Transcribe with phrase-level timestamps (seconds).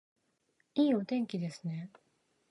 [0.73, 1.91] いいお天気ですね